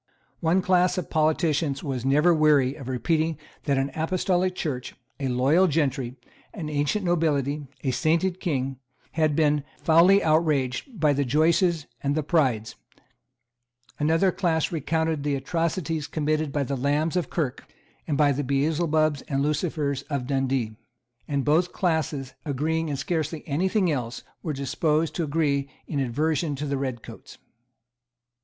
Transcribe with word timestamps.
One 0.39 0.63
class 0.63 0.97
of 0.97 1.11
politicians 1.11 1.83
was 1.83 2.03
never 2.03 2.33
weary 2.33 2.73
of 2.73 2.87
repeating 2.87 3.37
that 3.65 3.77
an 3.77 3.91
Apostolic 3.93 4.55
Church, 4.55 4.95
a 5.19 5.27
loyal 5.27 5.67
gentry, 5.67 6.15
an 6.55 6.69
ancient 6.69 7.05
nobility, 7.05 7.67
a 7.83 7.91
sainted 7.91 8.39
King, 8.39 8.79
had 9.11 9.35
been 9.35 9.63
foully 9.77 10.23
outraged 10.23 10.99
by 10.99 11.13
the 11.13 11.23
Joyces 11.23 11.85
and 12.01 12.15
the 12.15 12.23
Prides; 12.23 12.73
another 13.99 14.31
class 14.31 14.71
recounted 14.71 15.21
the 15.21 15.35
atrocities 15.35 16.07
committed 16.07 16.51
by 16.51 16.63
the 16.63 16.75
Lambs 16.75 17.15
of 17.15 17.29
Kirke, 17.29 17.63
and 18.07 18.17
by 18.17 18.31
the 18.31 18.43
Beelzebubs 18.43 19.21
and 19.27 19.43
Lucifers 19.43 20.01
of 20.09 20.25
Dundee; 20.25 20.77
and 21.27 21.45
both 21.45 21.73
classes, 21.73 22.33
agreeing 22.43 22.89
in 22.89 22.97
scarcely 22.97 23.47
any 23.47 23.69
thing 23.69 23.91
else, 23.91 24.23
were 24.41 24.51
disposed 24.51 25.13
to 25.13 25.23
agree 25.23 25.69
in 25.85 25.99
aversion 25.99 26.55
to 26.55 26.65
the 26.65 26.79
red 26.79 27.03
coats. 27.03 27.37